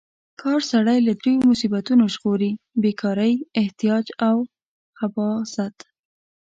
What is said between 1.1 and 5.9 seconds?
دریو مصیبتونو ژغوري: بې کارۍ، احتیاج او خباثت.